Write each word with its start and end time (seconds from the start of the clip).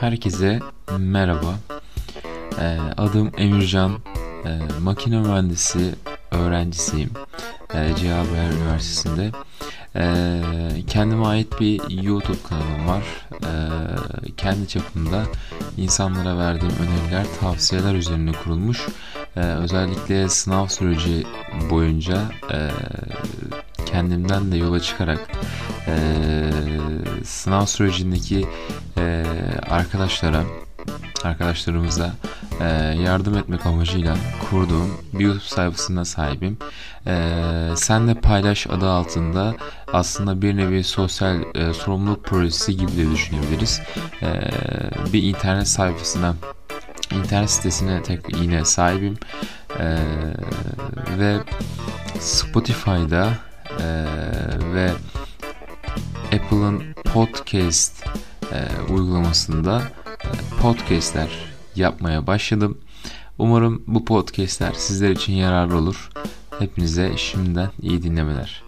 Herkese 0.00 0.60
merhaba. 0.98 1.54
Ee, 2.60 2.78
adım 2.96 3.32
Emircan. 3.38 3.98
Ee, 4.46 4.58
makine 4.80 5.18
mühendisi 5.18 5.94
öğrencisiyim. 6.30 7.10
Ee, 7.74 7.90
CHBR 7.96 8.52
Üniversitesi'nde. 8.56 9.30
Ee, 9.96 10.40
kendime 10.86 11.26
ait 11.26 11.60
bir 11.60 12.02
YouTube 12.02 12.42
kanalım 12.48 12.88
var. 12.88 13.04
Ee, 13.32 14.32
kendi 14.36 14.68
çapımda 14.68 15.24
insanlara 15.76 16.38
verdiğim 16.38 16.74
öneriler, 16.74 17.26
tavsiyeler 17.40 17.94
üzerine 17.94 18.32
kurulmuş. 18.32 18.86
Özellikle 19.36 20.28
sınav 20.28 20.66
süreci 20.66 21.26
boyunca 21.70 22.22
kendimden 23.86 24.52
de 24.52 24.56
yola 24.56 24.80
çıkarak 24.80 25.28
e, 25.86 25.96
sınav 27.24 27.66
sürecindeki 27.66 28.46
e, 28.98 29.24
arkadaşlara 29.70 30.42
arkadaşlarımıza 31.24 32.12
e, 32.60 32.64
yardım 33.02 33.38
etmek 33.38 33.66
amacıyla 33.66 34.16
kurduğum 34.50 34.98
bir 35.12 35.24
YouTube 35.24 35.44
sayfasına 35.44 36.04
sahibim. 36.04 36.58
E, 37.06 37.34
Sen 37.76 38.08
de 38.08 38.14
paylaş 38.14 38.66
adı 38.66 38.90
altında 38.90 39.54
aslında 39.92 40.42
bir 40.42 40.56
nevi 40.56 40.84
sosyal 40.84 41.42
e, 41.54 41.74
sorumluluk 41.74 42.24
projesi 42.24 42.76
gibi 42.76 42.96
de 42.96 43.10
düşünebiliriz. 43.10 43.80
E, 44.22 44.50
bir 45.12 45.22
internet 45.22 45.68
sayfasına 45.68 46.34
internet 47.12 47.50
sitesine 47.50 48.02
tek 48.02 48.36
yine 48.40 48.64
sahibim. 48.64 49.18
E, 49.80 49.98
ve 51.18 51.36
Spotify'da 52.20 53.28
e, 53.80 54.04
ve 54.74 54.90
Apple'ın 56.32 56.82
podcast 57.04 58.06
e, 58.52 58.92
uygulamasında 58.92 59.82
e, 60.24 60.60
podcastler 60.60 61.28
yapmaya 61.76 62.26
başladım. 62.26 62.78
Umarım 63.38 63.84
bu 63.86 64.04
podcastler 64.04 64.72
sizler 64.72 65.10
için 65.10 65.32
yararlı 65.32 65.76
olur. 65.76 66.10
Hepinize 66.58 67.16
şimdiden 67.16 67.70
iyi 67.82 68.02
dinlemeler. 68.02 68.62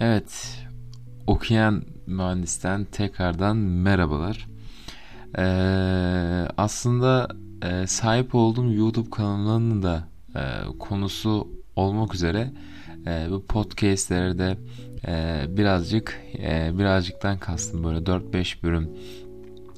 Evet, 0.00 0.58
okuyan 1.26 1.84
mühendisten 2.06 2.84
tekrardan 2.84 3.56
merhabalar. 3.56 4.52
Ee, 5.38 5.42
aslında 6.56 7.28
e, 7.62 7.86
sahip 7.86 8.34
olduğum 8.34 8.72
YouTube 8.72 9.10
kanalının 9.10 9.82
da 9.82 10.08
e, 10.36 10.40
konusu 10.78 11.48
olmak 11.76 12.14
üzere 12.14 12.50
e, 13.06 13.26
bu 13.30 13.46
podcastlerde 13.46 14.58
e, 15.06 15.44
birazcık 15.48 16.20
e, 16.38 16.78
birazcıktan 16.78 17.38
kastım 17.38 17.84
böyle 17.84 17.98
4-5 17.98 18.62
bölüm 18.62 18.90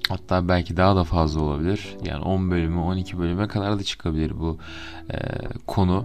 hatta 0.09 0.49
belki 0.49 0.77
daha 0.77 0.97
da 0.97 1.05
fazla 1.05 1.41
olabilir. 1.41 1.97
Yani 2.05 2.25
10 2.25 2.51
bölümü 2.51 2.81
12 2.81 3.19
bölüme 3.19 3.49
kadar 3.49 3.79
da 3.79 3.83
çıkabilir 3.83 4.39
bu 4.39 4.59
e, 5.11 5.19
konu. 5.67 6.05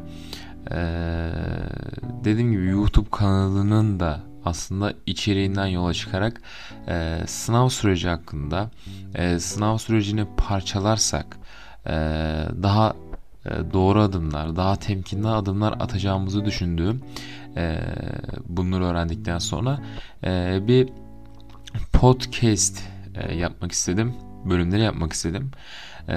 E, 0.72 0.78
dediğim 2.24 2.52
gibi 2.52 2.66
YouTube 2.66 3.10
kanalının 3.12 4.00
da 4.00 4.29
aslında 4.50 4.94
içeriğinden 5.06 5.66
yola 5.66 5.94
çıkarak 5.94 6.42
e, 6.88 7.18
sınav 7.28 7.70
süreci 7.70 8.10
hakkında 8.10 8.72
e, 9.16 9.40
sınav 9.40 9.78
sürecini 9.78 10.26
parçalarsak 10.38 11.38
e, 11.86 11.92
daha 12.64 12.96
e, 13.46 13.50
doğru 13.74 14.02
adımlar, 14.02 14.56
daha 14.56 14.76
temkinli 14.76 15.28
adımlar 15.28 15.74
atacağımızı 15.80 16.46
düşündüğüm 16.46 17.02
e, 17.58 17.80
bunları 18.46 18.84
öğrendikten 18.84 19.40
sonra 19.40 19.80
e, 20.24 20.60
bir 20.68 20.90
podcast 21.94 22.84
e, 23.16 23.36
yapmak 23.36 23.72
istedim. 23.72 24.14
Bölümleri 24.46 24.82
yapmak 24.82 25.14
istedim. 25.14 25.52
Ee, 26.10 26.16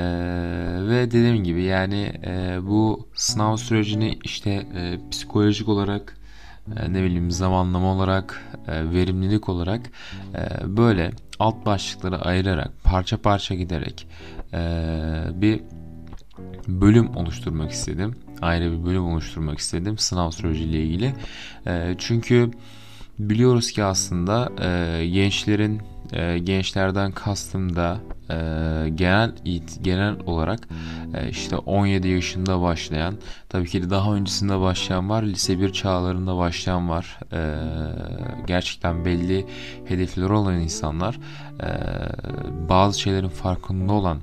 ve 0.89 1.11
dediğim 1.11 1.45
gibi 1.45 1.63
yani 1.63 2.13
e, 2.27 2.59
bu 2.63 3.09
sınav 3.15 3.57
sürecini 3.57 4.19
işte 4.25 4.51
e, 4.51 4.99
psikolojik 5.11 5.69
olarak 5.69 6.19
ne 6.69 7.03
bileyim 7.03 7.31
zamanlama 7.31 7.87
olarak, 7.87 8.43
e, 8.69 8.91
verimlilik 8.91 9.49
olarak 9.49 9.81
e, 10.35 10.77
böyle 10.77 11.11
alt 11.39 11.67
başlıkları 11.67 12.23
ayırarak, 12.23 12.71
parça 12.85 13.17
parça 13.17 13.55
giderek 13.55 14.09
bir 15.35 15.61
bölüm 16.69 17.17
oluşturmak 17.17 17.71
istedim. 17.71 18.17
Ayrı 18.43 18.73
bir 18.73 18.87
bölüm 18.87 19.05
oluşturmak 19.05 19.59
istedim 19.59 19.99
sınav 19.99 20.31
süreciyle 20.31 20.83
ilgili. 20.83 21.15
Çünkü 21.99 22.51
biliyoruz 23.19 23.73
ki 23.73 23.85
aslında 23.85 24.53
gençlerin 25.05 25.83
gençlerden 26.45 27.13
kastım 27.13 27.77
da 27.77 28.01
e, 28.31 28.89
genel 28.89 29.33
genel 29.83 30.17
olarak 30.27 30.69
e, 31.15 31.29
işte 31.31 31.57
17 31.57 32.09
yaşında 32.09 32.63
başlayan 32.63 33.15
tabii 33.49 33.69
ki 33.69 33.91
daha 33.91 34.15
öncesinde 34.15 34.61
başlayan 34.61 35.11
var 35.11 35.23
lise 35.23 35.61
1 35.61 35.73
çağlarında 35.73 36.37
başlayan 36.37 36.89
var 36.89 37.19
e, 37.33 37.41
gerçekten 38.47 39.05
belli 39.05 39.47
hedefleri 39.85 40.33
olan 40.33 40.61
insanlar 40.61 41.19
e, 41.63 41.69
bazı 42.69 43.01
şeylerin 43.01 43.29
farkında 43.29 43.93
olan 43.93 44.19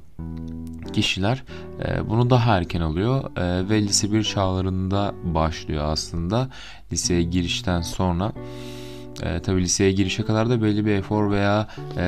kişiler 0.93 1.43
e, 1.85 2.09
bunu 2.09 2.29
daha 2.29 2.57
erken 2.57 2.81
alıyor 2.81 3.37
e, 3.37 3.69
ve 3.69 3.81
lise 3.81 4.11
1 4.11 4.23
çağlarında 4.23 5.13
başlıyor 5.23 5.83
aslında 5.85 6.49
liseye 6.91 7.23
girişten 7.23 7.81
sonra. 7.81 8.31
E, 9.23 9.39
tabii 9.39 9.61
liseye 9.61 9.91
girişe 9.91 10.23
kadar 10.23 10.49
da 10.49 10.61
belli 10.61 10.85
bir 10.85 10.91
efor 10.91 11.31
veya 11.31 11.67
e, 11.97 12.05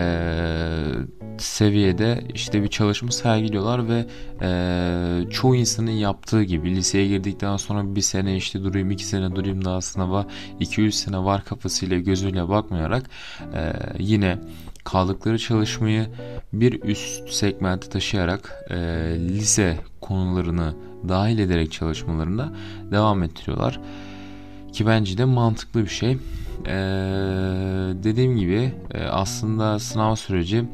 seviyede 1.38 2.24
işte 2.34 2.64
bir 2.64 2.68
çalışma 2.68 3.12
sergiliyorlar 3.12 3.90
ve 3.90 4.06
e, 4.42 5.30
çoğu 5.30 5.56
insanın 5.56 5.92
yaptığı 5.92 6.44
gibi 6.44 6.76
liseye 6.76 7.08
girdikten 7.08 7.58
sonra 7.58 7.96
bir 7.96 8.02
sene 8.02 8.36
işte 8.36 8.64
durayım 8.64 8.92
iki 8.92 9.06
sene 9.06 9.36
durayım 9.36 9.66
daha 9.66 9.82
sınava 9.82 10.26
200 10.60 10.96
sene 10.96 11.18
var 11.18 11.46
kafasıyla 11.46 12.00
gözüyle 12.00 12.50
bakmayarak 12.50 13.10
e, 13.54 13.74
yine 14.00 14.38
kaldıkları 14.84 15.40
çalışmayı 15.40 16.08
bir 16.54 16.84
üst 16.84 17.30
segmente 17.30 17.90
taşıyarak 17.90 18.66
e, 18.70 18.76
lise 19.20 19.78
konularını 20.02 20.74
dahil 21.10 21.40
ederek 21.40 21.72
çalışmalarına 21.72 22.54
devam 22.92 23.24
ettiriyorlar. 23.24 23.80
Ki 24.74 24.86
bence 24.86 25.18
de 25.18 25.26
mantıklı 25.26 25.84
bir 25.84 25.90
şey. 25.90 26.18
Ee, 26.68 26.74
dediğim 28.04 28.38
gibi 28.38 28.74
e, 28.94 29.04
aslında 29.04 29.80
sınav 29.80 30.16
süreci 30.16 30.66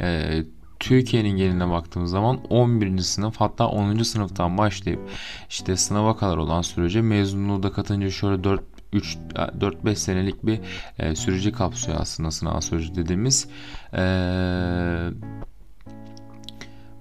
e, 0.00 0.42
Türkiye'nin 0.80 1.36
geneline 1.36 1.70
baktığımız 1.70 2.10
zaman 2.10 2.44
11. 2.50 2.98
sınıf 2.98 3.36
hatta 3.36 3.68
10. 3.68 4.02
sınıftan 4.02 4.58
başlayıp 4.58 5.00
işte 5.48 5.76
sınava 5.76 6.16
kadar 6.16 6.36
olan 6.36 6.62
sürece 6.62 7.02
mezunluğu 7.02 7.62
da 7.62 7.72
katınca 7.72 8.10
şöyle 8.10 8.44
4 8.44 8.62
3 8.92 9.18
4-5 9.34 9.96
senelik 9.96 10.46
bir 10.46 10.60
e, 10.98 11.16
süreci 11.16 11.52
kapsıyor 11.52 11.98
aslında 12.00 12.30
sınav 12.30 12.60
süreci 12.60 12.94
dediğimiz. 12.94 13.48
E, 13.94 14.04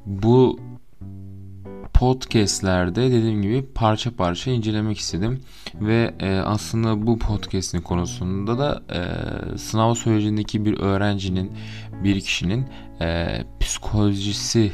bu 0.06 0.59
podcastlerde 2.01 3.12
dediğim 3.12 3.41
gibi 3.41 3.66
parça 3.75 4.16
parça 4.16 4.51
incelemek 4.51 4.97
istedim. 4.97 5.41
Ve 5.73 6.13
e, 6.19 6.38
aslında 6.38 7.07
bu 7.07 7.19
podcast'in 7.19 7.81
konusunda 7.81 8.59
da 8.59 8.84
e, 8.94 9.01
sınav 9.57 9.94
sürecindeki 9.94 10.66
bir 10.66 10.79
öğrencinin 10.79 11.51
bir 12.03 12.22
kişinin 12.22 12.66
e, 13.01 13.28
psikolojisi 13.59 14.72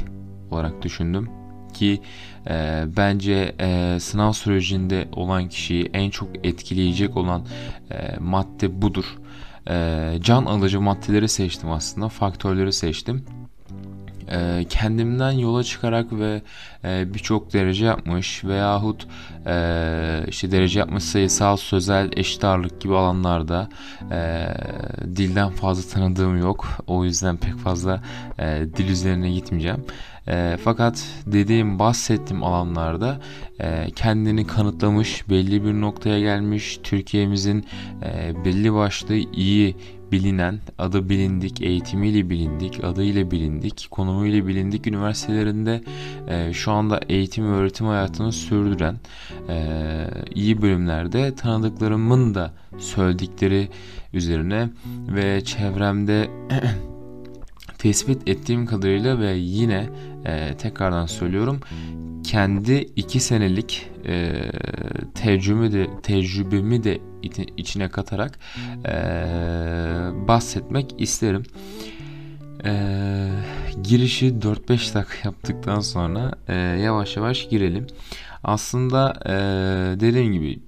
olarak 0.51 0.81
düşündüm. 0.81 1.29
Ki 1.73 2.01
e, 2.49 2.85
bence 2.97 3.55
e, 3.59 3.97
sınav 3.99 4.31
sürecinde 4.31 5.07
olan 5.11 5.47
kişiyi 5.49 5.89
en 5.93 6.09
çok 6.09 6.29
etkileyecek 6.45 7.17
olan 7.17 7.45
e, 7.91 8.17
madde 8.19 8.81
budur. 8.81 9.17
E, 9.69 10.17
can 10.21 10.45
alıcı 10.45 10.81
maddeleri 10.81 11.29
seçtim 11.29 11.71
aslında, 11.71 12.09
faktörleri 12.09 12.73
seçtim 12.73 13.25
e, 14.31 14.65
kendimden 14.69 15.31
yola 15.31 15.63
çıkarak 15.63 16.13
ve 16.13 16.41
e, 16.83 17.13
birçok 17.13 17.53
derece 17.53 17.85
yapmış 17.85 18.43
veyahut 18.45 19.07
e, 19.45 20.25
işte 20.27 20.51
derece 20.51 20.79
yapmış 20.79 21.03
sayısal, 21.03 21.57
sözel, 21.57 22.11
eşit 22.15 22.43
ağırlık 22.43 22.81
gibi 22.81 22.95
alanlarda 22.95 23.69
e, 24.11 24.47
dilden 25.15 25.49
fazla 25.49 25.93
tanıdığım 25.93 26.37
yok. 26.37 26.67
O 26.87 27.03
yüzden 27.03 27.37
pek 27.37 27.57
fazla 27.57 28.01
e, 28.39 28.65
dil 28.77 28.89
üzerine 28.89 29.31
gitmeyeceğim. 29.31 29.85
E, 30.27 30.57
fakat 30.63 31.05
dediğim 31.25 31.79
bahsettiğim 31.79 32.43
alanlarda 32.43 33.19
e, 33.59 33.87
kendini 33.95 34.47
kanıtlamış, 34.47 35.29
belli 35.29 35.65
bir 35.65 35.73
noktaya 35.73 36.19
gelmiş, 36.19 36.79
Türkiye'mizin 36.83 37.65
e, 38.03 38.45
belli 38.45 38.73
başlı 38.73 39.15
iyi 39.15 39.75
bilinen, 40.11 40.59
adı 40.77 41.09
bilindik, 41.09 41.61
eğitimiyle 41.61 42.29
bilindik, 42.29 42.83
adıyla 42.83 43.31
bilindik, 43.31 43.87
konumuyla 43.91 44.47
bilindik 44.47 44.87
üniversitelerinde 44.87 45.83
e, 46.27 46.53
şu 46.53 46.71
anda 46.71 46.99
eğitim 47.09 47.45
ve 47.45 47.55
öğretim 47.55 47.87
hayatını 47.87 48.31
sürdüren 48.31 48.95
e, 49.49 50.07
iyi 50.35 50.61
bölümlerde 50.61 51.35
tanıdıklarımın 51.35 52.35
da 52.35 52.53
söyledikleri 52.77 53.69
üzerine 54.13 54.69
ve 55.07 55.43
çevremde 55.43 56.29
tespit 57.77 58.29
ettiğim 58.29 58.65
kadarıyla 58.65 59.19
ve 59.19 59.31
yine 59.33 59.89
e, 60.25 60.57
tekrardan 60.57 61.05
söylüyorum 61.05 61.61
kendi 62.27 62.73
iki 62.95 63.19
senelik 63.19 63.89
e, 64.05 64.31
tecrübemi 65.15 65.73
de 65.73 65.87
tecrübemi 66.03 66.83
de 66.83 66.99
içine 67.57 67.89
katarak 67.89 68.39
e, 68.85 68.93
bahsetmek 70.27 70.95
isterim. 70.97 71.43
E, 72.65 72.71
girişi 73.83 74.27
4-5 74.27 74.95
dakika 74.95 75.15
yaptıktan 75.23 75.79
sonra 75.79 76.31
e, 76.47 76.55
yavaş 76.55 77.17
yavaş 77.17 77.49
girelim. 77.49 77.87
Aslında 78.43 79.13
e, 79.25 79.33
dediğim 79.99 80.33
gibi 80.33 80.59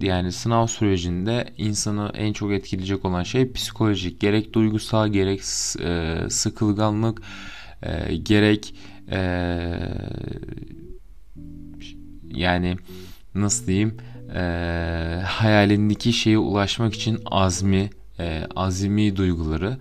yani 0.00 0.32
sınav 0.32 0.66
sürecinde 0.66 1.54
insanı 1.58 2.10
en 2.14 2.32
çok 2.32 2.52
etkileyecek 2.52 3.04
olan 3.04 3.22
şey 3.22 3.52
psikolojik 3.52 4.20
gerek 4.20 4.52
duygusal 4.52 5.08
gerek 5.08 5.40
e, 5.80 6.16
sıkılganlık 6.30 7.22
e, 7.82 8.16
gerek 8.16 8.74
e, 9.10 9.20
yani 12.30 12.76
nasıl 13.34 13.66
diyeyim 13.66 13.96
e, 14.34 14.40
hayalindeki 15.26 16.12
şeye 16.12 16.38
ulaşmak 16.38 16.94
için 16.94 17.18
azmi 17.26 17.90
e, 18.18 18.42
azimi 18.56 19.16
duyguları 19.16 19.76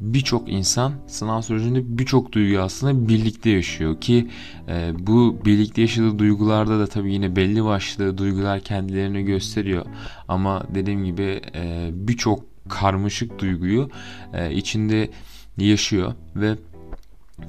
birçok 0.00 0.48
insan 0.48 0.92
sınav 1.06 1.40
sürecinde 1.40 1.98
birçok 1.98 2.32
duygu 2.32 2.60
aslında 2.60 3.08
birlikte 3.08 3.50
yaşıyor 3.50 4.00
ki 4.00 4.28
e, 4.68 4.92
bu 4.98 5.38
birlikte 5.44 5.80
yaşadığı 5.80 6.18
duygularda 6.18 6.78
da 6.78 6.86
tabii 6.86 7.12
yine 7.12 7.36
belli 7.36 7.64
başlı 7.64 8.18
duygular 8.18 8.60
kendilerini 8.60 9.24
gösteriyor 9.24 9.86
ama 10.28 10.62
dediğim 10.74 11.04
gibi 11.04 11.40
e, 11.54 11.90
birçok 11.92 12.44
karmaşık 12.68 13.38
duyguyu 13.38 13.90
e, 14.34 14.54
içinde 14.54 15.10
yaşıyor 15.56 16.14
ve 16.36 16.56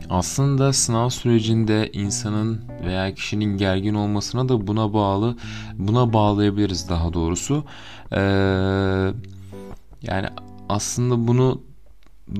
aslında 0.10 0.74
sınav 0.74 1.10
sürecinde 1.10 1.90
insanın 1.94 2.62
veya 2.86 3.14
kişinin 3.14 3.58
gergin 3.58 3.94
olmasına 3.94 4.50
da 4.50 4.68
buna 4.68 4.94
bağlı 4.94 5.38
buna 5.78 6.14
bağlayabiliriz 6.14 6.90
daha 6.90 7.14
doğrusu. 7.14 7.64
Ee, 8.12 8.20
yani 10.02 10.28
aslında 10.70 11.28
bunu 11.28 11.62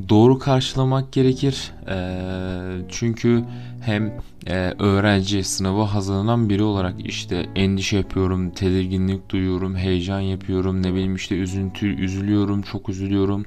doğru 0.10 0.40
karşılamak 0.40 1.12
gerekir. 1.12 1.72
Ee, 1.90 2.82
çünkü 2.90 3.44
hem 3.82 4.22
e, 4.48 4.74
öğrenci 4.80 5.44
sınava 5.44 5.94
hazırlanan 5.94 6.50
biri 6.50 6.64
olarak 6.64 6.94
işte 7.06 7.46
endişe 7.56 7.98
yapıyorum, 7.98 8.50
tedirginlik 8.50 9.30
duyuyorum, 9.30 9.76
heyecan 9.76 10.20
yapıyorum, 10.20 10.84
ne 10.84 10.94
bileyim 10.94 11.16
işte 11.16 11.36
üzüntü, 11.36 11.88
üzülüyorum, 11.88 12.62
çok 12.62 12.90
üzülüyorum 12.90 13.46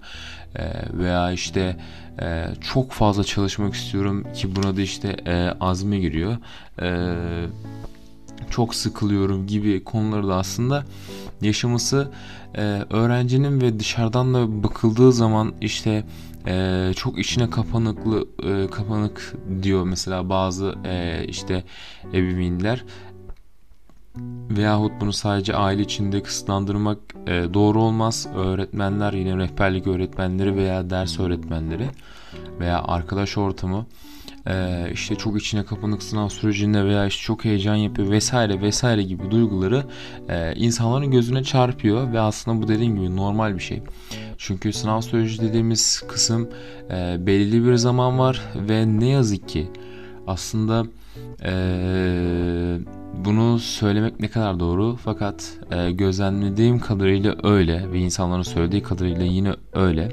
e, 0.55 0.73
veya 0.99 1.33
işte 1.33 1.77
e, 2.21 2.47
çok 2.73 2.93
fazla 2.93 3.25
çalışmak 3.25 3.75
istiyorum 3.75 4.27
ki 4.35 4.57
buna 4.57 4.77
da 4.77 4.81
işte 4.81 5.17
e, 5.27 5.55
azme 5.61 5.99
giriyor. 5.99 6.37
E, 6.83 6.89
çok 8.51 8.75
sıkılıyorum 8.75 9.47
gibi 9.47 9.85
konuları 9.85 10.29
da 10.29 10.37
aslında 10.37 10.85
yaşaması 11.41 12.11
e, 12.55 12.61
öğrencinin 12.91 13.61
ve 13.61 13.79
dışarıdan 13.79 14.35
da 14.35 14.63
bakıldığı 14.63 15.13
zaman 15.13 15.55
işte 15.61 16.05
e, 16.47 16.93
çok 16.97 17.19
içine 17.19 17.51
kapanıklı 17.51 18.27
e, 18.43 18.71
kapanık 18.71 19.35
diyor 19.63 19.85
mesela 19.85 20.29
bazı 20.29 20.75
e, 20.85 21.25
işte 21.29 21.65
ebeveynler 22.13 22.85
veyahut 24.51 24.93
bunu 25.01 25.13
sadece 25.13 25.55
aile 25.55 25.83
içinde 25.83 26.23
kısıtlandırmak 26.23 26.99
e, 27.27 27.55
doğru 27.55 27.83
olmaz. 27.83 28.27
Öğretmenler 28.35 29.13
yine 29.13 29.37
rehberlik 29.37 29.87
öğretmenleri 29.87 30.57
veya 30.57 30.91
ders 30.91 31.21
öğretmenleri 31.21 31.91
veya 32.61 32.83
arkadaş 32.83 33.39
ortamı 33.39 33.87
e, 34.47 34.87
işte 34.93 35.15
çok 35.15 35.41
içine 35.41 35.65
kapanık 35.65 36.03
sınav 36.03 36.29
sürecinde 36.29 36.85
veya 36.85 37.07
işte 37.07 37.23
çok 37.23 37.45
heyecan 37.45 37.75
yapıyor 37.75 38.11
vesaire 38.11 38.61
vesaire 38.61 39.03
gibi 39.03 39.31
duyguları 39.31 39.85
e, 40.29 40.55
insanların 40.55 41.11
gözüne 41.11 41.45
çarpıyor 41.45 42.13
ve 42.13 42.21
aslında 42.21 42.63
bu 42.63 42.69
dediğim 42.69 42.97
gibi 42.97 43.17
normal 43.17 43.55
bir 43.55 43.63
şey. 43.63 43.83
Çünkü 44.39 44.73
sınav 44.73 45.01
süreci 45.01 45.43
dediğimiz 45.43 46.03
kısım 46.09 46.49
e, 46.91 47.17
belirli 47.27 47.65
bir 47.65 47.75
zaman 47.75 48.19
var 48.19 48.41
ve 48.69 48.87
ne 48.87 49.09
yazık 49.09 49.49
ki 49.49 49.69
aslında 50.27 50.87
eee 51.45 52.79
bunu 53.25 53.59
söylemek 53.59 54.21
ne 54.21 54.29
kadar 54.29 54.61
doğru 54.61 54.97
fakat 55.05 55.53
e, 55.71 55.91
gözlemlediğim 55.91 56.79
kadarıyla 56.79 57.37
öyle 57.43 57.93
ve 57.93 57.99
insanların 57.99 58.43
söylediği 58.43 58.83
kadarıyla 58.83 59.25
yine 59.25 59.55
öyle. 59.73 60.09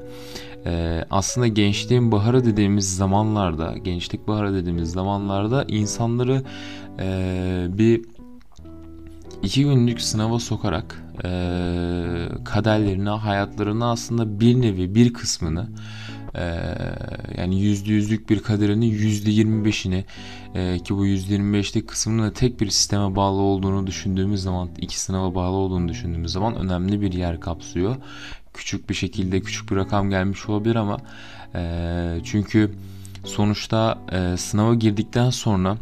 E, 0.65 1.05
aslında 1.09 1.47
gençliğin 1.47 2.11
baharı 2.11 2.45
dediğimiz 2.45 2.95
zamanlarda, 2.95 3.77
gençlik 3.77 4.27
baharı 4.27 4.53
dediğimiz 4.53 4.91
zamanlarda 4.91 5.65
insanları 5.67 6.43
e, 6.99 7.67
bir 7.69 8.01
iki 9.43 9.63
günlük 9.63 10.01
sınava 10.01 10.39
sokarak 10.39 11.03
e, 11.25 11.29
kaderlerine, 12.45 13.09
hayatlarına 13.09 13.91
aslında 13.91 14.39
bir 14.39 14.61
nevi 14.61 14.95
bir 14.95 15.13
kısmını 15.13 15.67
ee, 16.35 16.41
yani 17.37 17.61
yüzde 17.61 17.91
yüzlük 17.91 18.29
bir 18.29 18.39
kaderini 18.39 18.87
yüzde 18.87 19.31
yirmi 19.31 19.65
beşini 19.65 20.05
e, 20.55 20.79
ki 20.79 20.95
bu 20.95 21.05
yüzde 21.05 21.33
yirmi 21.33 21.53
beşlik 21.53 21.87
kısmının 21.87 22.27
da 22.27 22.33
tek 22.33 22.61
bir 22.61 22.69
sisteme 22.69 23.15
bağlı 23.15 23.41
olduğunu 23.41 23.87
düşündüğümüz 23.87 24.41
zaman 24.41 24.69
iki 24.77 24.99
sınava 24.99 25.35
bağlı 25.35 25.55
olduğunu 25.55 25.87
düşündüğümüz 25.87 26.31
zaman 26.31 26.55
önemli 26.55 27.01
bir 27.01 27.13
yer 27.13 27.39
kapsıyor. 27.39 27.95
Küçük 28.59 28.89
bir 28.89 28.93
şekilde 28.95 29.41
küçük 29.41 29.71
bir 29.71 29.75
rakam 29.75 30.09
gelmiş 30.09 30.49
olabilir 30.49 30.75
ama 30.75 30.97
e, 31.55 31.61
çünkü 32.23 32.71
sonuçta 33.25 33.97
e, 34.11 34.37
sınava 34.37 34.75
girdikten 34.75 35.29
sonra 35.29 35.77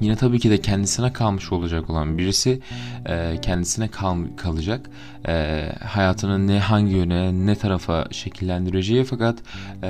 Yine 0.00 0.16
tabii 0.16 0.40
ki 0.40 0.50
de 0.50 0.60
kendisine 0.60 1.12
kalmış 1.12 1.52
olacak 1.52 1.90
olan 1.90 2.18
birisi 2.18 2.60
e, 3.06 3.40
kendisine 3.42 3.88
kal, 3.88 4.16
kalacak. 4.36 4.90
E, 5.28 5.66
hayatını 5.84 6.46
ne 6.46 6.60
hangi 6.60 6.94
yöne 6.94 7.46
ne 7.46 7.54
tarafa 7.54 8.06
şekillendireceği 8.10 9.04
fakat 9.04 9.38
e, 9.82 9.88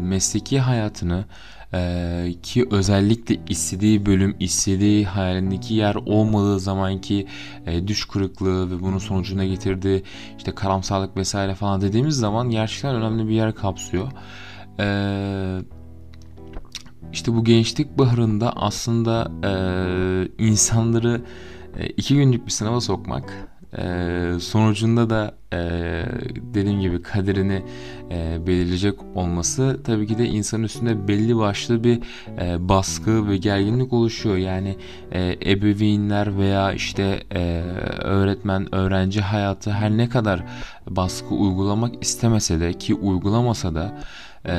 mesleki 0.00 0.60
hayatını 0.60 1.24
ee, 1.76 2.32
ki 2.42 2.66
özellikle 2.70 3.36
istediği 3.48 4.06
bölüm, 4.06 4.36
istediği 4.40 5.04
hayalindeki 5.04 5.74
yer 5.74 5.94
olmadığı 5.94 6.60
zamanki 6.60 7.26
e, 7.66 7.88
düş 7.88 8.04
kırıklığı 8.04 8.70
ve 8.70 8.82
bunun 8.82 8.98
sonucunda 8.98 9.44
getirdiği 9.44 10.02
işte 10.38 10.54
karamsarlık 10.54 11.16
vesaire 11.16 11.54
falan 11.54 11.80
dediğimiz 11.80 12.16
zaman 12.16 12.50
gerçekten 12.50 12.94
önemli 12.94 13.28
bir 13.28 13.34
yer 13.34 13.54
kapsıyor. 13.54 14.12
Ee, 14.80 15.58
işte 17.12 17.34
bu 17.34 17.44
gençlik 17.44 17.98
baharında 17.98 18.52
aslında 18.56 19.30
e, 19.44 19.52
insanları 20.44 21.22
e, 21.78 21.86
iki 21.86 22.16
günlük 22.16 22.46
bir 22.46 22.50
sınava 22.50 22.80
sokmak 22.80 23.55
e, 23.78 24.40
sonucunda 24.40 25.10
da 25.10 25.34
e, 25.52 25.58
dediğim 26.54 26.80
gibi 26.80 27.02
kaderini 27.02 27.62
e, 28.10 28.46
belirleyecek 28.46 28.94
olması 29.14 29.80
tabii 29.84 30.06
ki 30.06 30.18
de 30.18 30.26
insanın 30.26 30.62
üstünde 30.62 31.08
belli 31.08 31.36
başlı 31.36 31.84
bir 31.84 32.00
e, 32.40 32.68
baskı 32.68 33.28
ve 33.28 33.36
gerginlik 33.36 33.92
oluşuyor. 33.92 34.36
Yani 34.36 34.76
e, 35.12 35.36
ebeveynler 35.46 36.38
veya 36.38 36.72
işte 36.72 37.22
e, 37.34 37.62
öğretmen, 38.02 38.74
öğrenci 38.74 39.20
hayatı 39.20 39.70
her 39.70 39.90
ne 39.90 40.08
kadar 40.08 40.44
baskı 40.90 41.34
uygulamak 41.34 41.94
istemese 42.00 42.60
de 42.60 42.72
ki 42.72 42.94
uygulamasa 42.94 43.74
da 43.74 43.98
e, 44.46 44.56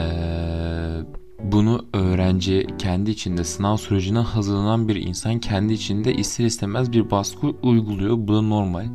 bunu 1.44 1.86
öğrenci 1.94 2.68
kendi 2.80 3.12
içinde 3.12 3.44
sınav 3.44 3.78
sürecine 3.78 4.20
hazırlanan 4.20 4.88
bir 4.88 4.96
insan 4.96 5.40
kendi 5.40 5.74
içinde 5.74 6.14
ister 6.14 6.46
istemez 6.46 6.92
bir 6.92 7.12
baskı 7.12 7.48
uyguluyor. 7.48 8.18
Bu 8.18 8.34
da 8.34 8.42
normal. 8.42 8.88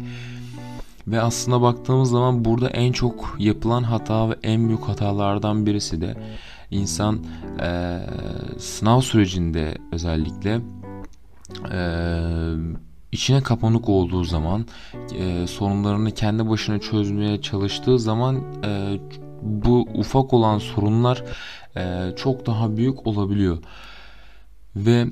Ve 1.06 1.20
aslında 1.20 1.62
baktığımız 1.62 2.10
zaman 2.10 2.44
burada 2.44 2.68
en 2.68 2.92
çok 2.92 3.36
yapılan 3.38 3.82
hata 3.82 4.30
ve 4.30 4.34
en 4.42 4.68
büyük 4.68 4.82
hatalardan 4.82 5.66
birisi 5.66 6.00
de 6.00 6.16
insan 6.70 7.24
e, 7.60 7.98
sınav 8.58 9.00
sürecinde 9.00 9.74
özellikle 9.92 10.60
e, 11.72 11.80
içine 13.12 13.42
kapanık 13.42 13.88
olduğu 13.88 14.24
zaman 14.24 14.66
e, 15.14 15.46
sorunlarını 15.46 16.10
kendi 16.10 16.48
başına 16.48 16.78
çözmeye 16.78 17.40
çalıştığı 17.40 17.98
zaman 17.98 18.36
e, 18.64 18.98
bu 19.42 19.88
ufak 19.94 20.32
olan 20.32 20.58
sorunlar 20.58 21.24
e, 21.76 22.12
çok 22.16 22.46
daha 22.46 22.76
büyük 22.76 23.06
olabiliyor. 23.06 23.58
Ve 24.76 25.06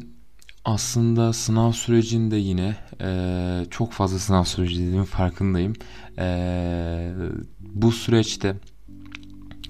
aslında 0.65 1.33
sınav 1.33 1.73
sürecinde 1.73 2.37
yine 2.37 2.77
e, 3.01 3.67
çok 3.71 3.93
fazla 3.93 4.19
sınav 4.19 4.45
süreci 4.45 4.75
dediğimin 4.75 5.05
farkındayım. 5.05 5.73
E, 6.19 7.13
bu 7.61 7.93
süreçte 7.93 8.57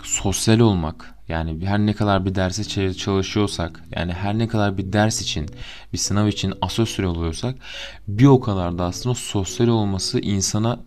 sosyal 0.02 0.58
olmak 0.58 1.14
yani 1.28 1.66
her 1.66 1.78
ne 1.78 1.92
kadar 1.92 2.26
bir 2.26 2.34
derse 2.34 2.94
çalışıyorsak 2.94 3.84
yani 3.96 4.12
her 4.12 4.38
ne 4.38 4.48
kadar 4.48 4.78
bir 4.78 4.92
ders 4.92 5.22
için 5.22 5.46
bir 5.92 5.98
sınav 5.98 6.26
için 6.26 6.54
asosyal 6.60 7.06
oluyorsak 7.06 7.56
bir 8.08 8.26
o 8.26 8.40
kadar 8.40 8.78
da 8.78 8.84
aslında 8.84 9.14
sosyal 9.14 9.68
olması 9.68 10.20
insana 10.20 10.80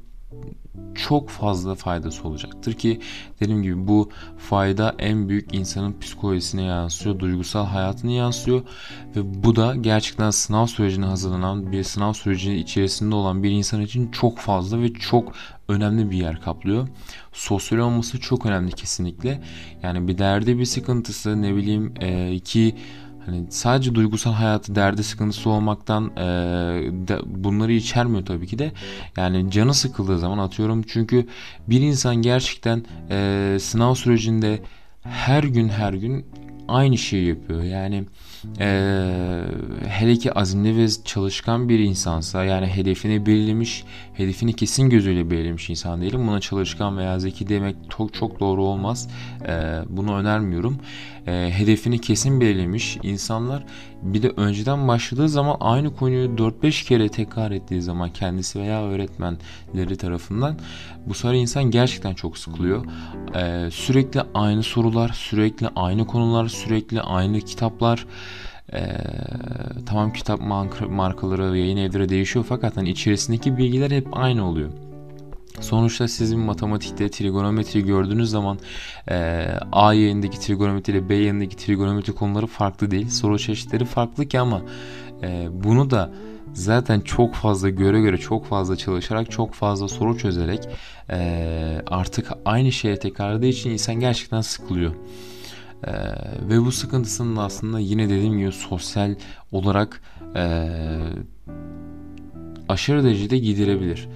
çok 0.95 1.29
fazla 1.29 1.75
faydası 1.75 2.27
olacaktır 2.27 2.73
ki 2.73 2.99
dediğim 3.39 3.63
gibi 3.63 3.87
bu 3.87 4.09
fayda 4.37 4.95
en 4.99 5.29
büyük 5.29 5.53
insanın 5.53 5.99
psikolojisine 5.99 6.63
yansıyor, 6.63 7.19
duygusal 7.19 7.65
hayatına 7.65 8.11
yansıyor 8.11 8.61
ve 9.15 9.43
bu 9.43 9.55
da 9.55 9.75
gerçekten 9.75 10.29
sınav 10.29 10.65
sürecine 10.65 11.05
hazırlanan 11.05 11.71
bir 11.71 11.83
sınav 11.83 12.13
süreci 12.13 12.53
içerisinde 12.53 13.15
olan 13.15 13.43
bir 13.43 13.51
insan 13.51 13.81
için 13.81 14.11
çok 14.11 14.37
fazla 14.37 14.81
ve 14.81 14.93
çok 14.93 15.33
önemli 15.67 16.11
bir 16.11 16.17
yer 16.17 16.41
kaplıyor. 16.41 16.87
Sosyal 17.33 17.79
olması 17.79 18.19
çok 18.19 18.45
önemli 18.45 18.71
kesinlikle. 18.71 19.41
Yani 19.83 20.07
bir 20.07 20.17
derdi 20.17 20.59
bir 20.59 20.65
sıkıntısı 20.65 21.41
ne 21.41 21.55
bileyim 21.55 21.93
e, 22.01 22.39
ki 22.39 22.75
Hani 23.25 23.43
sadece 23.49 23.95
duygusal 23.95 24.33
hayatı 24.33 24.75
derdi 24.75 25.03
sıkıntısı 25.03 25.49
olmaktan 25.49 26.11
e, 26.17 26.23
de, 27.07 27.19
bunları 27.25 27.73
içermiyor 27.73 28.25
tabii 28.25 28.47
ki 28.47 28.59
de. 28.59 28.71
Yani 29.17 29.51
canı 29.51 29.73
sıkıldığı 29.73 30.19
zaman 30.19 30.37
atıyorum 30.37 30.81
çünkü 30.87 31.27
bir 31.67 31.81
insan 31.81 32.15
gerçekten 32.15 32.85
e, 33.09 33.57
sınav 33.59 33.93
sürecinde 33.93 34.61
her 35.03 35.43
gün 35.43 35.69
her 35.69 35.93
gün 35.93 36.25
aynı 36.67 36.97
şeyi 36.97 37.27
yapıyor. 37.27 37.63
Yani 37.63 38.05
ee, 38.59 39.41
hele 39.87 40.15
ki 40.15 40.33
azimli 40.33 40.77
ve 40.77 40.87
çalışkan 41.05 41.69
bir 41.69 41.79
insansa 41.79 42.43
yani 42.43 42.67
hedefini 42.67 43.25
belirlemiş, 43.25 43.83
hedefini 44.13 44.53
kesin 44.53 44.89
gözüyle 44.89 45.31
belirlemiş 45.31 45.69
insan 45.69 46.01
değilim. 46.01 46.27
Buna 46.27 46.39
çalışkan 46.39 46.97
veya 46.97 47.19
zeki 47.19 47.49
demek 47.49 47.75
çok 47.97 48.13
çok 48.13 48.39
doğru 48.39 48.63
olmaz. 48.63 49.09
Ee, 49.47 49.79
bunu 49.89 50.15
önermiyorum. 50.15 50.77
Ee, 51.27 51.51
hedefini 51.53 52.01
kesin 52.01 52.41
belirlemiş 52.41 52.97
insanlar 53.03 53.65
bir 54.01 54.23
de 54.23 54.29
önceden 54.37 54.87
başladığı 54.87 55.29
zaman 55.29 55.57
aynı 55.59 55.95
konuyu 55.95 56.37
4-5 56.37 56.87
kere 56.87 57.09
tekrar 57.09 57.51
ettiği 57.51 57.81
zaman 57.81 58.09
kendisi 58.13 58.59
veya 58.59 58.83
öğretmenleri 58.83 59.97
tarafından 59.97 60.57
bu 61.05 61.13
sefer 61.13 61.33
insan 61.33 61.63
gerçekten 61.63 62.13
çok 62.13 62.37
sıkılıyor. 62.37 62.85
Ee, 63.35 63.71
sürekli 63.71 64.21
aynı 64.33 64.63
sorular, 64.63 65.09
sürekli 65.09 65.67
aynı 65.75 66.07
konular, 66.07 66.47
sürekli 66.47 67.01
aynı 67.01 67.41
kitaplar. 67.41 68.05
Ee, 68.73 68.97
tamam 69.85 70.13
kitap 70.13 70.41
markaları, 70.89 71.57
yayın 71.57 71.77
evleri 71.77 72.09
değişiyor 72.09 72.45
fakat 72.49 72.77
hani 72.77 72.89
içerisindeki 72.89 73.57
bilgiler 73.57 73.91
hep 73.91 74.07
aynı 74.11 74.47
oluyor. 74.49 74.69
Sonuçta 75.59 76.07
sizin 76.07 76.39
matematikte 76.39 77.09
trigonometri 77.09 77.85
gördüğünüz 77.85 78.29
zaman 78.29 78.59
e, 79.09 79.47
A 79.71 79.93
yayındaki 79.93 80.39
trigonometri 80.39 80.93
ile 80.93 81.09
B 81.09 81.15
yayındaki 81.15 81.55
trigonometri 81.55 82.15
konuları 82.15 82.47
farklı 82.47 82.91
değil. 82.91 83.09
Soru 83.09 83.39
çeşitleri 83.39 83.85
farklı 83.85 84.25
ki 84.25 84.39
ama 84.39 84.61
e, 85.23 85.47
bunu 85.51 85.89
da 85.89 86.13
zaten 86.53 86.99
çok 86.99 87.35
fazla 87.35 87.69
göre 87.69 88.01
göre 88.01 88.17
çok 88.17 88.45
fazla 88.45 88.75
çalışarak 88.75 89.31
çok 89.31 89.53
fazla 89.53 89.87
soru 89.87 90.17
çözerek 90.17 90.69
e, 91.09 91.81
artık 91.87 92.31
aynı 92.45 92.71
şeye 92.71 92.99
tekrarladığı 92.99 93.45
için 93.45 93.69
insan 93.69 93.95
gerçekten 93.95 94.41
sıkılıyor. 94.41 94.93
Ee, 95.87 95.91
ve 96.49 96.65
bu 96.65 96.71
sıkıntısının 96.71 97.35
aslında 97.35 97.79
yine 97.79 98.09
dediğim 98.09 98.37
gibi 98.37 98.51
sosyal 98.51 99.15
olarak 99.51 100.01
e, 100.35 100.69
aşırı 102.69 103.03
derecede 103.03 103.37
giderebilir. 103.37 104.09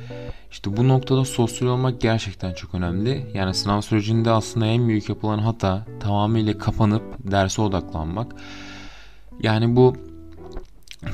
İşte 0.51 0.77
bu 0.77 0.88
noktada 0.88 1.25
sosyal 1.25 1.70
olmak 1.70 2.01
gerçekten 2.01 2.54
çok 2.54 2.75
önemli. 2.75 3.32
Yani 3.34 3.54
sınav 3.54 3.82
sürecinde 3.82 4.32
aslında 4.32 4.66
en 4.66 4.88
büyük 4.88 5.10
yapılan 5.10 5.39
hata 5.39 5.86
tamamıyla 6.00 6.58
kapanıp 6.58 7.04
derse 7.32 7.62
odaklanmak. 7.62 8.36
Yani 9.39 9.75
bu 9.75 9.96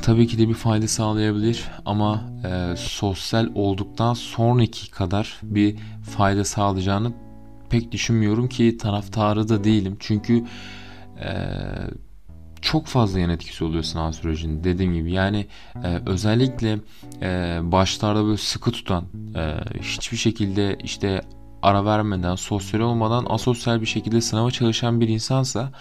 tabii 0.02 0.28
ki 0.28 0.38
de 0.38 0.50
bir 0.50 0.54
fayda 0.54 0.88
sağlayabilir 0.88 1.64
ama 1.86 2.24
e, 2.46 2.76
sosyal 2.78 3.50
olduktan 3.56 4.14
sonraki 4.14 4.92
kadar 4.92 5.40
bir 5.44 5.76
fayda 6.18 6.44
sağlayacağını 6.46 7.14
pek 7.70 7.92
düşünmüyorum 7.92 8.50
ki 8.50 8.78
taraftarı 8.78 9.50
da 9.50 9.64
değilim. 9.64 9.98
Çünkü 10.00 10.44
e, 11.20 11.30
çok 12.64 12.88
fazla 12.88 13.20
yan 13.20 13.30
etkisi 13.30 13.64
oluyor 13.64 13.84
sınav 13.84 14.12
sürecinde 14.12 14.64
dediğim 14.64 14.94
gibi. 14.94 15.12
Yani 15.12 15.48
e, 15.84 16.00
özellikle 16.06 16.80
e, 17.22 17.60
başlarda 17.62 18.26
böyle 18.26 18.38
sıkı 18.38 18.72
tutan 18.72 19.06
e, 19.36 19.56
hiçbir 19.82 20.18
şekilde 20.18 20.78
işte 20.84 21.22
ara 21.62 21.86
vermeden, 21.86 22.36
sosyal 22.36 22.82
olmadan 22.82 23.26
asosyal 23.30 23.82
bir 23.82 23.86
şekilde 23.86 24.22
sınava 24.22 24.52
çalışan 24.52 25.02
bir 25.02 25.08
insansa 25.08 25.72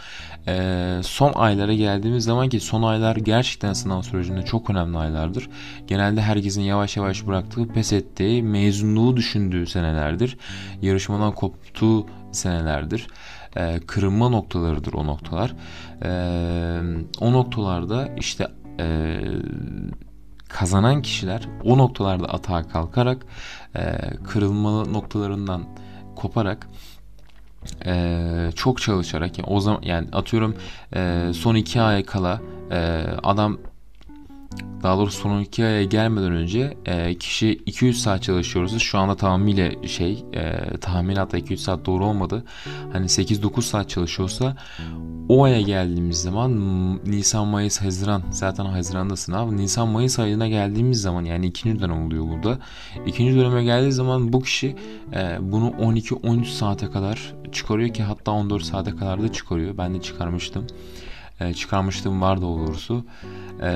e, 0.47 1.01
son 1.03 1.33
aylara 1.33 1.75
geldiğimiz 1.75 2.25
zaman 2.25 2.49
ki 2.49 2.61
son 2.61 2.83
aylar 2.83 3.17
gerçekten 3.17 3.73
sınav 3.73 4.03
sürecinde 4.03 4.43
çok 4.43 4.71
önemli 4.71 4.99
aylardır. 4.99 5.49
Genelde 5.87 6.23
herkesin 6.23 6.63
yavaş 6.63 6.97
yavaş 6.97 7.27
bıraktığı, 7.27 7.69
pes 7.69 7.93
ettiği, 7.93 8.43
mezunluğu 8.43 9.17
düşündüğü 9.17 9.67
senelerdir. 9.67 10.37
Yarışmadan 10.83 11.33
koptuğu 11.33 12.07
senelerdir. 12.33 13.07
E, 13.57 13.81
kırılma 13.87 14.29
noktalarıdır 14.29 14.93
o 14.93 15.07
noktalar. 15.07 15.55
E, 16.03 16.11
o 17.21 17.33
noktalarda 17.33 18.09
işte 18.17 18.49
e, 18.81 19.19
kazanan 20.49 21.03
kişiler 21.03 21.49
o 21.65 21.79
noktalarda 21.79 22.27
atağa 22.27 22.69
kalkarak 22.69 23.27
e, 23.77 23.99
kırılma 24.25 24.85
noktalarından 24.85 25.65
koparak 26.17 26.69
e, 27.87 28.51
çok 28.55 28.83
çalışarak 28.83 29.39
yani 29.39 29.49
o 29.49 29.61
zaman 29.61 29.83
yani 29.83 30.09
atıyorum 30.13 30.57
e, 30.97 31.31
son 31.35 31.55
iki 31.55 31.81
aya 31.81 32.07
kala 32.07 32.41
e, 32.71 33.05
adam 33.23 33.59
daha 34.83 34.99
doğrusu 34.99 35.19
son 35.19 35.41
iki 35.41 35.65
aya 35.65 35.85
gelmeden 35.85 36.33
önce 36.33 36.77
e, 36.87 37.15
kişi 37.15 37.51
200 37.53 38.03
saat 38.03 38.23
çalışıyoruz. 38.23 38.79
Şu 38.79 38.99
anda 38.99 39.17
tamamıyla 39.17 39.89
şey 39.89 40.25
e, 40.33 40.77
tahminatta 40.77 41.39
200 41.39 41.63
saat 41.63 41.87
doğru 41.87 42.07
olmadı. 42.07 42.45
Hani 42.93 43.07
8-9 43.07 43.63
saat 43.63 43.89
çalışıyorsa 43.89 44.57
o 45.29 45.45
aya 45.45 45.61
geldiğimiz 45.61 46.23
zaman 46.23 46.53
Nisan, 47.07 47.47
Mayıs, 47.47 47.81
Haziran 47.81 48.23
zaten 48.31 48.65
Haziran'da 48.65 49.17
sınav. 49.17 49.57
Nisan, 49.57 49.89
Mayıs 49.89 50.19
ayına 50.19 50.49
geldiğimiz 50.49 51.01
zaman 51.01 51.25
yani 51.25 51.47
ikinci 51.47 51.81
dönem 51.81 52.07
oluyor 52.07 52.25
burada. 52.29 52.59
İkinci 53.07 53.37
döneme 53.37 53.65
geldiği 53.65 53.93
zaman 53.93 54.33
bu 54.33 54.43
kişi 54.43 54.77
e, 55.15 55.39
bunu 55.41 55.69
12-13 55.69 56.45
saate 56.45 56.91
kadar 56.91 57.35
çıkarıyor 57.53 57.95
ki 57.95 58.03
hatta 58.03 58.31
14 58.31 58.63
saate 58.63 58.97
kadar 58.97 59.23
da 59.23 59.33
çıkarıyor. 59.33 59.79
Ben 59.79 59.95
de 59.95 60.01
çıkarmıştım. 60.01 60.67
E, 61.41 61.55
çıkarmışlığım 61.55 62.21
var 62.21 62.43
doğrusu. 62.43 63.05
E, 63.63 63.73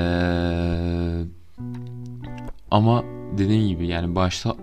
ama 2.71 3.05
dediğim 3.39 3.69
gibi 3.69 3.87
yani 3.87 4.15
başta 4.15 4.57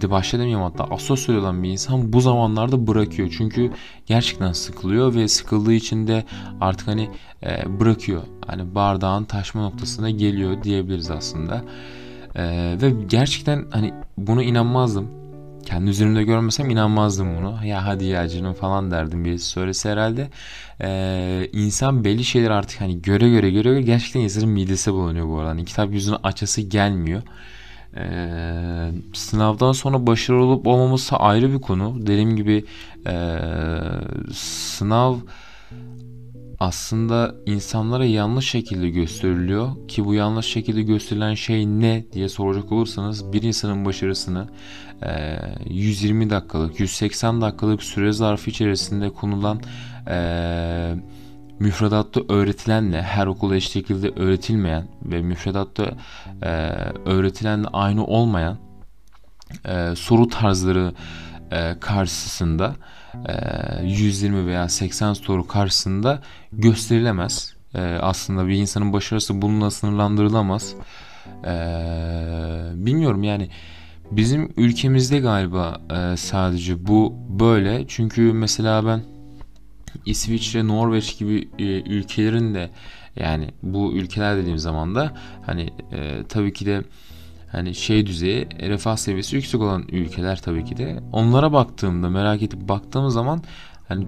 de 0.00 0.10
başta 0.10 0.38
demeyeyim 0.38 0.60
hatta 0.60 0.84
asosyal 0.84 1.36
olan 1.36 1.62
bir 1.62 1.68
insan 1.68 2.12
bu 2.12 2.20
zamanlarda 2.20 2.86
bırakıyor. 2.86 3.34
Çünkü 3.38 3.72
gerçekten 4.06 4.52
sıkılıyor 4.52 5.14
ve 5.14 5.28
sıkıldığı 5.28 5.72
için 5.72 6.06
de 6.06 6.24
artık 6.60 6.88
hani 6.88 7.10
e, 7.42 7.80
bırakıyor. 7.80 8.22
Hani 8.46 8.74
bardağın 8.74 9.24
taşma 9.24 9.62
noktasına 9.62 10.10
geliyor 10.10 10.62
diyebiliriz 10.62 11.10
aslında. 11.10 11.64
E, 12.34 12.42
ve 12.82 12.90
gerçekten 13.08 13.66
hani 13.70 13.94
buna 14.18 14.42
inanmazdım 14.42 15.17
kendi 15.68 15.90
üzerimde 15.90 16.22
görmesem 16.24 16.70
inanmazdım 16.70 17.36
bunu. 17.36 17.66
Ya 17.66 17.86
hadi 17.86 18.04
ya 18.04 18.28
canım 18.28 18.54
falan 18.54 18.90
derdim 18.90 19.24
birisi 19.24 19.46
söylese 19.46 19.90
herhalde. 19.90 20.30
Ee, 20.80 21.48
insan 21.52 22.04
belli 22.04 22.24
şeyler 22.24 22.50
artık 22.50 22.80
hani 22.80 23.02
göre 23.02 23.30
göre 23.30 23.50
göre 23.50 23.70
göre 23.70 23.82
gerçekten 23.82 24.20
insanın 24.20 24.48
midesi 24.48 24.92
bulunuyor 24.92 25.28
bu 25.28 25.38
arada. 25.38 25.50
Hani 25.50 25.64
kitap 25.64 25.92
yüzünü 25.92 26.16
açası 26.22 26.60
gelmiyor. 26.62 27.22
Ee, 27.96 28.90
sınavdan 29.14 29.72
sonra 29.72 30.06
başarılı 30.06 30.44
olup 30.44 30.66
olmaması 30.66 31.16
ayrı 31.16 31.52
bir 31.52 31.60
konu. 31.60 31.96
Dediğim 32.00 32.36
gibi 32.36 32.64
e, 33.06 33.38
sınav 34.32 35.16
aslında 36.60 37.34
insanlara 37.46 38.04
yanlış 38.04 38.50
şekilde 38.50 38.90
gösteriliyor 38.90 39.88
ki 39.88 40.04
bu 40.04 40.14
yanlış 40.14 40.46
şekilde 40.46 40.82
gösterilen 40.82 41.34
şey 41.34 41.66
ne 41.66 42.04
diye 42.12 42.28
soracak 42.28 42.72
olursanız 42.72 43.32
bir 43.32 43.42
insanın 43.42 43.84
başarısını 43.84 44.48
120 45.66 46.24
e, 46.24 46.30
dakikalık 46.30 46.80
180 46.80 47.40
dakikalık 47.40 47.82
süre 47.82 48.12
zarfı 48.12 48.50
içerisinde 48.50 49.10
konulan 49.10 49.60
müfredatta 51.58 52.20
öğretilenle 52.28 53.02
her 53.02 53.26
okula 53.26 53.56
eşit 53.56 53.72
şekilde 53.72 54.10
öğretilmeyen 54.10 54.88
ve 55.02 55.22
müfredatta 55.22 55.96
öğretilenle 57.06 57.68
aynı 57.72 58.04
olmayan 58.04 58.58
soru 59.94 60.28
tarzları 60.28 60.92
karşısında 61.80 62.74
120 63.82 64.46
veya 64.46 64.68
80 64.68 65.12
soru 65.12 65.46
karşısında 65.46 66.22
gösterilemez. 66.52 67.54
E, 67.74 67.80
aslında 67.80 68.48
bir 68.48 68.54
insanın 68.54 68.92
başarısı 68.92 69.42
bununla 69.42 69.70
sınırlandırılamaz. 69.70 70.74
E, 71.44 71.54
bilmiyorum 72.74 73.22
yani 73.22 73.48
bizim 74.10 74.52
ülkemizde 74.56 75.18
galiba 75.18 75.80
e, 75.90 76.16
sadece 76.16 76.86
bu 76.86 77.14
böyle. 77.28 77.84
Çünkü 77.88 78.32
mesela 78.32 78.86
ben 78.86 79.02
İsviçre, 80.06 80.66
Norveç 80.66 81.18
gibi 81.18 81.48
e, 81.58 81.64
ülkelerin 81.64 82.54
de 82.54 82.70
yani 83.16 83.50
bu 83.62 83.92
ülkeler 83.92 84.36
dediğim 84.36 84.58
zaman 84.58 84.94
da 84.94 85.12
hani 85.46 85.70
e, 85.92 86.22
tabii 86.28 86.52
ki 86.52 86.66
de 86.66 86.82
hani 87.52 87.74
şey 87.74 88.06
düzeyi 88.06 88.48
refah 88.60 88.96
seviyesi 88.96 89.36
yüksek 89.36 89.60
olan 89.60 89.84
ülkeler 89.92 90.42
tabii 90.42 90.64
ki 90.64 90.76
de 90.76 91.00
onlara 91.12 91.52
baktığımda 91.52 92.10
merak 92.10 92.42
edip 92.42 92.68
baktığım 92.68 93.10
zaman 93.10 93.42
hani 93.88 94.06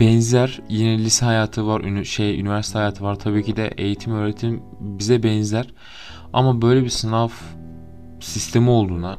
benzer 0.00 0.60
yine 0.68 0.98
lise 0.98 1.26
hayatı 1.26 1.66
var 1.66 2.04
şey 2.04 2.40
üniversite 2.40 2.78
hayatı 2.78 3.04
var 3.04 3.18
tabii 3.18 3.44
ki 3.44 3.56
de 3.56 3.70
eğitim 3.76 4.12
öğretim 4.12 4.62
bize 4.80 5.22
benzer 5.22 5.66
ama 6.32 6.62
böyle 6.62 6.84
bir 6.84 6.88
sınav 6.88 7.28
sistemi 8.20 8.70
olduğuna 8.70 9.16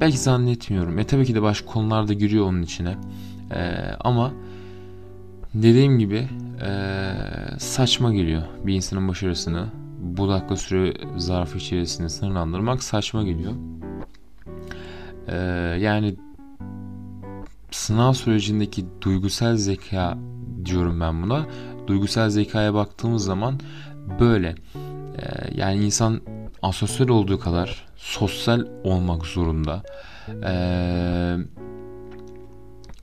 belki 0.00 0.18
zannetmiyorum. 0.18 0.98
E 0.98 1.04
tabii 1.04 1.26
ki 1.26 1.34
de 1.34 1.42
başka 1.42 1.66
konular 1.66 2.08
da 2.08 2.12
giriyor 2.12 2.46
onun 2.46 2.62
içine. 2.62 2.96
E, 3.50 3.90
ama 4.00 4.32
dediğim 5.54 5.98
gibi 5.98 6.28
e, 6.66 6.68
saçma 7.58 8.12
geliyor 8.14 8.42
bir 8.66 8.74
insanın 8.74 9.08
başarısını 9.08 9.66
bu 9.98 10.28
dakika 10.28 10.56
süre 10.56 10.94
zarfı 11.16 11.58
içerisinde 11.58 12.08
sınırlandırmak 12.08 12.82
saçma 12.82 13.22
geliyor. 13.22 13.52
Ee, 15.28 15.36
yani 15.80 16.16
sınav 17.70 18.12
sürecindeki 18.12 18.84
duygusal 19.00 19.56
zeka 19.56 20.18
diyorum 20.64 21.00
ben 21.00 21.22
buna. 21.22 21.46
Duygusal 21.86 22.30
zekaya 22.30 22.74
baktığımız 22.74 23.24
zaman 23.24 23.60
böyle. 24.20 24.54
Ee, 25.18 25.54
yani 25.54 25.84
insan 25.84 26.20
asosyal 26.62 27.08
olduğu 27.08 27.40
kadar 27.40 27.86
sosyal 27.96 28.66
olmak 28.84 29.26
zorunda. 29.26 29.82
Ee, 30.44 31.36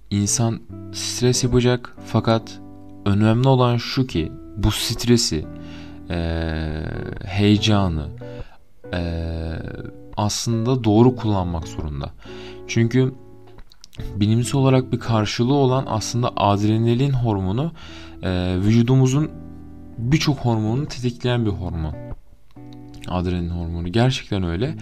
insan 0.09 0.59
stres 0.93 1.43
yapacak 1.43 1.95
fakat 2.05 2.59
önemli 3.05 3.47
olan 3.47 3.77
şu 3.77 4.07
ki 4.07 4.31
bu 4.57 4.71
stresi 4.71 5.45
e, 6.13 6.17
heyecanı 7.25 8.07
e, 8.93 9.01
aslında 10.17 10.83
doğru 10.83 11.15
kullanmak 11.15 11.67
zorunda. 11.67 12.09
Çünkü 12.67 13.13
bilimsel 14.15 14.61
olarak 14.61 14.91
bir 14.91 14.99
karşılığı 14.99 15.53
olan 15.53 15.85
aslında 15.87 16.31
adrenalin 16.35 17.13
hormonu 17.13 17.71
e, 18.23 18.55
vücudumuzun 18.59 19.31
birçok 19.97 20.37
hormonunu 20.37 20.85
tetikleyen 20.85 21.45
bir 21.45 21.51
hormon. 21.51 21.95
Adrenalin 23.07 23.49
hormonu 23.49 23.91
gerçekten 23.91 24.43
öyle. 24.43 24.75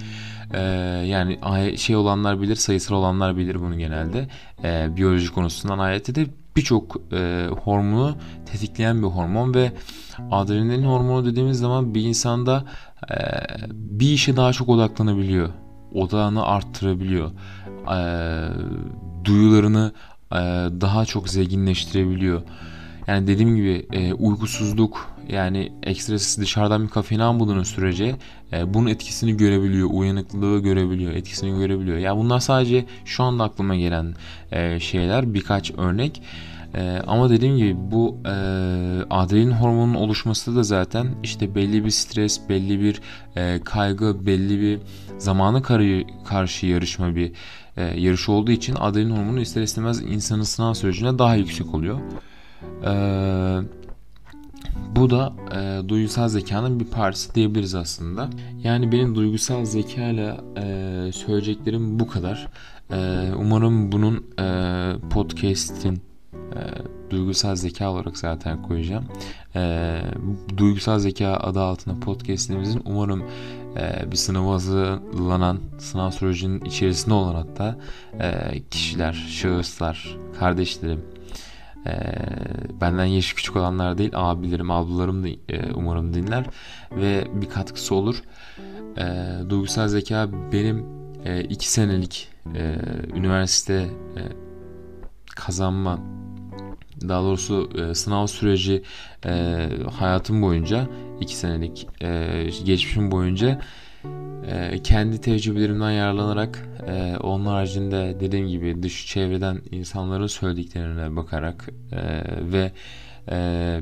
Ee, 0.53 0.59
yani 1.05 1.39
şey 1.77 1.95
olanlar 1.95 2.41
bilir, 2.41 2.55
sayısal 2.55 2.95
olanlar 2.95 3.37
bilir 3.37 3.61
bunu 3.61 3.77
genelde. 3.77 4.27
Ee, 4.63 4.87
biyoloji 4.97 5.31
konusundan 5.31 5.79
ayette 5.79 6.15
de 6.15 6.25
birçok 6.55 6.97
e, 7.13 7.47
hormonu 7.63 8.15
tetikleyen 8.45 9.01
bir 9.01 9.07
hormon 9.07 9.53
ve 9.53 9.71
adrenalin 10.31 10.83
hormonu 10.83 11.25
dediğimiz 11.25 11.59
zaman 11.59 11.95
bir 11.95 12.01
insanda 12.01 12.65
e, 13.11 13.15
bir 13.71 14.09
işe 14.09 14.37
daha 14.37 14.53
çok 14.53 14.69
odaklanabiliyor. 14.69 15.49
Odağını 15.93 16.45
arttırabiliyor. 16.45 17.31
E, 17.91 17.99
duyularını 19.25 19.91
e, 20.31 20.37
daha 20.81 21.05
çok 21.05 21.29
zenginleştirebiliyor. 21.29 22.41
Yani 23.07 23.27
dediğim 23.27 23.55
gibi 23.55 23.85
e, 23.91 24.13
uykusuzluk 24.13 25.11
yani 25.29 25.71
ekstrası 25.83 26.41
dışarıdan 26.41 26.83
bir 26.83 26.89
kafein 26.89 27.19
almadığınız 27.19 27.67
sürece 27.67 28.15
e, 28.53 28.73
bunun 28.73 28.87
etkisini 28.87 29.37
görebiliyor. 29.37 29.89
Uyanıklılığı 29.91 30.59
görebiliyor. 30.59 31.11
Etkisini 31.11 31.59
görebiliyor. 31.59 31.97
Ya 31.97 32.03
yani 32.03 32.19
bunlar 32.19 32.39
sadece 32.39 32.85
şu 33.05 33.23
anda 33.23 33.43
aklıma 33.43 33.75
gelen 33.75 34.15
e, 34.51 34.79
şeyler. 34.79 35.33
Birkaç 35.33 35.71
örnek. 35.71 36.21
E, 36.75 37.01
ama 37.07 37.29
dediğim 37.29 37.57
gibi 37.57 37.75
bu 37.91 38.17
e, 38.25 38.29
adrenalin 39.09 39.51
hormonunun 39.51 39.95
oluşması 39.95 40.55
da 40.55 40.63
zaten 40.63 41.07
işte 41.23 41.55
belli 41.55 41.85
bir 41.85 41.89
stres, 41.89 42.49
belli 42.49 42.81
bir 42.81 43.01
e, 43.35 43.59
kaygı, 43.65 44.25
belli 44.25 44.61
bir 44.61 44.79
zamanı 45.17 45.61
karşı 46.25 46.65
yarışma 46.65 47.15
bir 47.15 47.31
e, 47.77 47.83
yarış 47.83 48.29
olduğu 48.29 48.51
için 48.51 48.75
adrenalin 48.79 49.15
hormonu 49.15 49.41
ister 49.41 49.61
istemez 49.61 50.01
insanın 50.01 50.43
sınav 50.43 50.73
sürecinde 50.73 51.19
daha 51.19 51.35
yüksek 51.35 51.73
oluyor. 51.73 51.99
Eee 52.83 53.81
bu 54.95 55.09
da 55.09 55.33
e, 55.55 55.89
duygusal 55.89 56.27
zekanın 56.27 56.79
bir 56.79 56.85
parçası 56.85 57.35
diyebiliriz 57.35 57.75
aslında. 57.75 58.29
Yani 58.63 58.91
benim 58.91 59.15
duygusal 59.15 59.65
zekayla 59.65 60.37
e, 60.57 60.63
söyleyeceklerim 61.13 61.99
bu 61.99 62.07
kadar. 62.07 62.47
E, 62.91 63.29
umarım 63.37 63.91
bunun 63.91 64.25
e, 64.39 64.93
podcast'in 65.09 66.01
e, 66.33 66.59
duygusal 67.09 67.55
zeka 67.55 67.91
olarak 67.91 68.17
zaten 68.17 68.61
koyacağım. 68.61 69.05
E, 69.55 70.01
duygusal 70.57 70.99
zeka 70.99 71.27
adı 71.27 71.61
altında 71.61 71.99
podcast'imizin 71.99 72.81
umarım 72.85 73.23
e, 73.77 74.11
bir 74.11 74.17
sınava 74.17 74.53
hazırlanan, 74.53 75.59
sınav 75.77 76.11
sürecinin 76.11 76.65
içerisinde 76.65 77.13
olan 77.13 77.35
hatta 77.35 77.77
e, 78.19 78.59
kişiler, 78.71 79.13
şahıslar, 79.13 80.17
kardeşlerim, 80.39 81.01
e, 81.85 81.93
benden 82.81 83.05
yaşı 83.05 83.35
küçük 83.35 83.55
olanlar 83.55 83.97
değil 83.97 84.11
abilerim 84.13 84.71
ablalarım 84.71 85.23
da 85.23 85.27
e, 85.27 85.73
umarım 85.73 86.13
dinler 86.13 86.45
ve 86.91 87.27
bir 87.33 87.49
katkısı 87.49 87.95
olur. 87.95 88.23
E, 88.97 89.05
duygusal 89.49 89.87
zeka 89.87 90.29
benim 90.51 90.85
e, 91.25 91.43
iki 91.43 91.71
senelik 91.71 92.29
e, 92.55 92.75
üniversite 93.15 93.73
e, 94.17 94.21
kazanma 95.35 95.99
daha 97.07 97.23
doğrusu 97.23 97.69
e, 97.75 97.95
sınav 97.95 98.27
süreci 98.27 98.83
e, 99.25 99.67
hayatım 99.99 100.41
boyunca 100.41 100.87
iki 101.21 101.35
senelik 101.35 101.87
e, 102.01 102.43
geçmişim 102.65 103.11
boyunca 103.11 103.61
e, 104.47 104.83
kendi 104.83 105.21
tecrübelerimden 105.21 105.91
yararlanarak 105.91 106.69
e, 106.87 107.17
onun 107.17 107.45
haricinde 107.45 108.17
dediğim 108.19 108.47
gibi 108.47 108.83
dış 108.83 109.07
çevreden 109.07 109.61
insanların 109.71 110.27
söylediklerine 110.27 111.15
bakarak 111.15 111.69
e, 111.91 112.23
ve 112.51 112.71
e, 113.31 113.81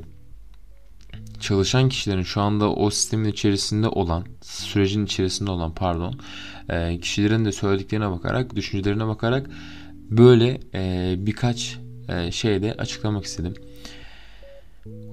çalışan 1.39 1.89
kişilerin 1.89 2.23
şu 2.23 2.41
anda 2.41 2.73
o 2.73 2.89
sistemin 2.89 3.29
içerisinde 3.29 3.87
olan 3.87 4.25
sürecin 4.41 5.05
içerisinde 5.05 5.51
olan 5.51 5.73
pardon 5.73 6.19
e, 6.69 6.99
kişilerin 6.99 7.45
de 7.45 7.51
söylediklerine 7.51 8.11
bakarak 8.11 8.55
düşüncelerine 8.55 9.07
bakarak 9.07 9.49
böyle 10.09 10.59
birkaç 11.25 11.77
şeyde 12.31 12.73
açıklamak 12.73 13.25
istedim. 13.25 13.53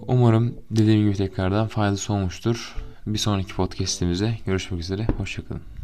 Umarım 0.06 0.54
dediğim 0.70 1.04
gibi 1.04 1.16
tekrardan 1.16 1.66
faydası 1.66 2.12
olmuştur. 2.12 2.74
Bir 3.06 3.18
sonraki 3.18 3.54
podcast'imize 3.54 4.38
görüşmek 4.46 4.80
üzere. 4.80 5.06
Hoşçakalın. 5.18 5.75